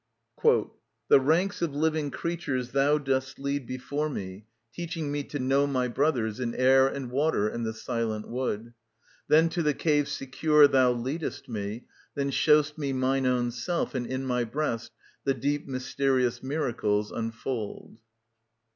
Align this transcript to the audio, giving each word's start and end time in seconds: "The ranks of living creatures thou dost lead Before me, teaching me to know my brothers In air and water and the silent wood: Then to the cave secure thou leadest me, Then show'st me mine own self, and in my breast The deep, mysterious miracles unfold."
"The 0.43 1.19
ranks 1.19 1.61
of 1.61 1.75
living 1.75 2.09
creatures 2.09 2.71
thou 2.71 2.97
dost 2.97 3.37
lead 3.37 3.67
Before 3.67 4.09
me, 4.09 4.47
teaching 4.73 5.11
me 5.11 5.23
to 5.25 5.37
know 5.37 5.67
my 5.67 5.87
brothers 5.89 6.39
In 6.39 6.55
air 6.55 6.87
and 6.87 7.11
water 7.11 7.47
and 7.47 7.63
the 7.63 7.71
silent 7.71 8.27
wood: 8.27 8.73
Then 9.27 9.47
to 9.49 9.61
the 9.61 9.75
cave 9.75 10.09
secure 10.09 10.67
thou 10.67 10.91
leadest 10.91 11.47
me, 11.47 11.85
Then 12.15 12.31
show'st 12.31 12.79
me 12.79 12.93
mine 12.93 13.27
own 13.27 13.51
self, 13.51 13.93
and 13.93 14.07
in 14.07 14.25
my 14.25 14.43
breast 14.43 14.91
The 15.23 15.35
deep, 15.35 15.67
mysterious 15.67 16.41
miracles 16.41 17.11
unfold." 17.11 17.99